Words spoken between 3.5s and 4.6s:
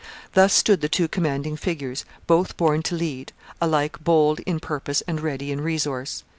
alike bold in